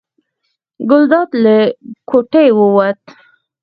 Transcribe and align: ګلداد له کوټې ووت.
ګلداد 0.89 1.29
له 1.43 1.55
کوټې 2.09 2.47
ووت. 2.57 2.99